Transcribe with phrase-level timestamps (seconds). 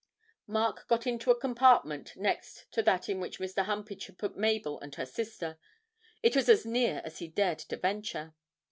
[0.47, 3.65] Mark got into a compartment next to that in which Mr.
[3.65, 5.59] Humpage had put Mabel and her sister;
[6.23, 8.33] it was as near as he dared to venture.